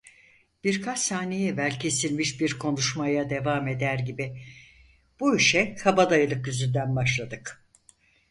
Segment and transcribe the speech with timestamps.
[0.63, 4.41] Birkaç saniye evvel kesilmiş bir konuşmaya devam eder gibi:
[5.19, 7.65] "Bu işe kabadayılık yüzünden başladık!"